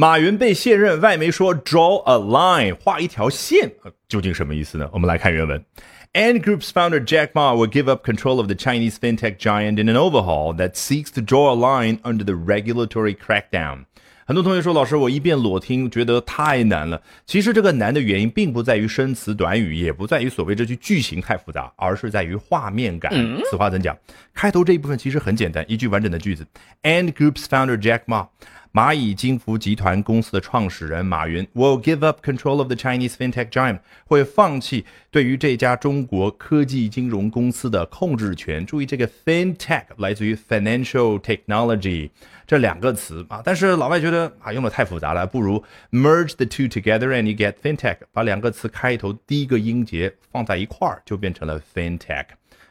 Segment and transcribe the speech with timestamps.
[0.00, 3.72] 马云被卸任，外媒说 draw a line，画一条线，
[4.06, 4.88] 究竟什么意思呢？
[4.92, 5.60] 我们来看原文。
[6.12, 9.96] Ant Group's founder Jack Ma will give up control of the Chinese fintech giant in an
[9.96, 13.86] overhaul that seeks to draw a line under the regulatory crackdown.
[14.28, 17.00] 很多同学说，老师，我一遍裸听，觉得太难了。
[17.24, 23.10] 其实这个难的原因，并不在于生词短语，也不在于所谓这句句型太复杂，而是在于画面感。
[23.50, 23.96] 此话怎讲？
[24.34, 26.46] 开头这一部分其实很简单，一句完整的句子。
[26.82, 28.26] And Group's founder Jack Ma。
[28.70, 38.64] 蚂蚁金服集团公司的创始人马云 will give up control of the Chinese fintech giant，会放弃对于这家中国科技金融公司的控制权。
[38.66, 42.10] 注意，这个 fintech 来自于 financial technology
[42.48, 45.62] 这两个词啊，但是老外觉得啊用的太复杂了，不如
[45.92, 52.24] merge the two together and you get fintech，把两个词开头第一个音节放在一块儿，就变成了 fintech。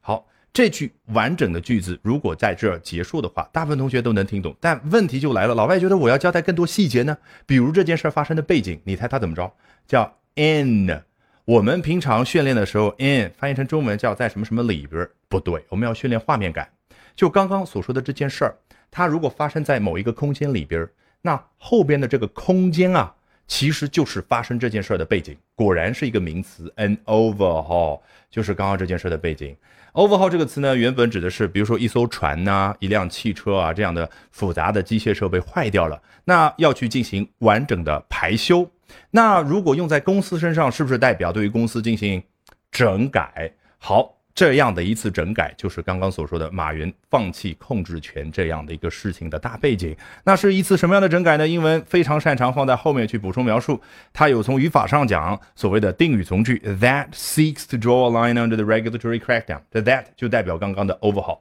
[0.00, 0.28] 好。
[0.54, 4.54] 这句完整的句子如果在这儿结束的话，大部分同学都能听懂。
[4.60, 9.50] 但问题就来了，老外觉得我要交代更多细节呢，比如这件事发生的背景，你猜他怎么着？
[9.86, 11.02] 叫 in。
[11.46, 15.08] 我们平常训练的时候，in 翻译成中文叫在什么什么里边？
[15.26, 16.68] 不对，我们要训练画面感。
[17.16, 18.54] 就刚刚所说的这件事儿，
[18.92, 20.88] 它如果发生在某一个空间里边，
[21.22, 23.12] 那后边的这个空间啊。
[23.48, 29.54] 其实就是发生这件事的背景，果然是一个名词，an overhaul，就是刚刚这件事的背景。
[29.92, 38.70] overhaul 这个词呢，原本指的是，比如说一艘船呐，一辆汽车啊这样的复杂的机械设备坏掉了，那要去进行完整的排修。
[39.10, 42.22] 那如果用在公司身上，是不是代表对于公司进行
[42.70, 43.52] 整改？
[43.76, 44.14] 好。
[44.34, 49.94] 这样的一次整改，就是刚刚所说的马云放弃控制权这样的一个事情的大背景。
[50.24, 51.46] 那是一次什么样的整改呢？
[51.46, 53.78] 英文非常擅长放在后面去补充描述。
[54.12, 59.60] 它有从语法上讲所谓的定语从句，that seeks to draw a line under the regulatory crackdown。
[59.70, 61.38] 这 that 就代表刚刚的 overhaul，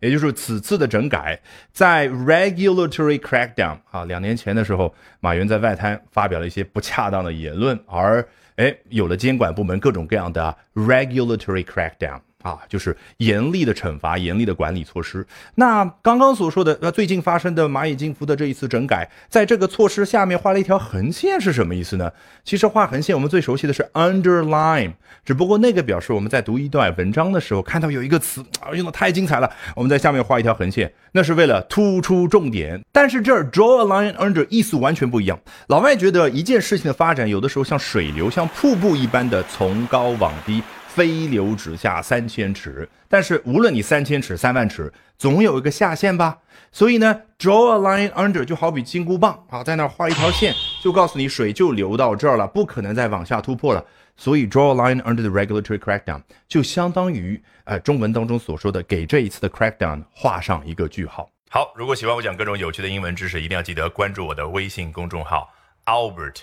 [0.00, 1.40] 也就是此次的整改
[1.72, 12.20] 在 regulatory crackdown 啊，两年前的时候，马云在外滩发表了一些不恰当的言论，而哎有了监管部门各种各样的 regulatory crackdown。
[12.44, 15.26] 啊，就是严厉的惩罚、严厉的管理措施。
[15.54, 22.12] 那刚刚所说的，那最近发生的蚂蚁金服的这一次整改，在这个措施下面画了一条横线是什么意思呢？
[22.44, 24.92] 其实画横线，我们最熟悉的是 underline，
[25.24, 32.78] 只不过那个表示我们在读一段文章的时候，看到有一个词啊用的太精彩了，我们在下面画一条横线，那是为了突出重点。
[32.92, 35.40] 但是这儿 draw a line under 意思完全不一样。
[35.68, 40.62] 老外觉得一件事情的发展，有的时候像水流、像瀑布一般的从高往低。
[40.94, 46.38] 飞流直下三千尺，但是无论你三千尺、三万尺，总有一个下限吧。
[46.70, 53.84] 所以呢，draw a line under 就好比金箍棒啊，在那儿画一条线，就告诉你水就流到这儿了，不可能再往下突破了。
[54.16, 61.28] 所以 draw a line under the regulatory crackdown 就相当于呃中文当中所说的给这一次的 crackdown 画上一个句号。
[61.50, 65.52] 好，如果喜欢我讲各种有趣的英文知识，一定要记得关注我的微信公众号
[65.86, 66.42] Albert。